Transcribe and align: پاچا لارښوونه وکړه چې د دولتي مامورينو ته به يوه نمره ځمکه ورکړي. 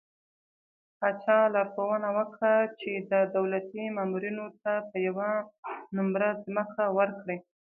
پاچا 0.99 1.39
لارښوونه 1.53 2.09
وکړه 2.17 2.53
چې 2.79 2.91
د 3.11 3.13
دولتي 3.35 3.83
مامورينو 3.97 4.45
ته 4.61 4.73
به 4.89 4.97
يوه 5.07 5.31
نمره 5.95 6.29
ځمکه 6.43 6.83
ورکړي. 6.97 7.37